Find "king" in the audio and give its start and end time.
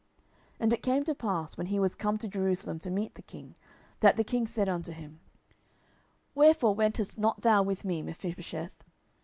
3.21-3.53, 4.23-4.47